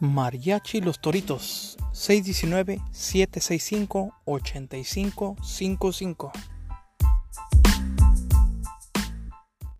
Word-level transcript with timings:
Mariachi 0.00 0.80
Los 0.82 1.00
Toritos 1.00 1.76
619 1.92 2.80
765 2.92 4.10
8555 4.26 6.55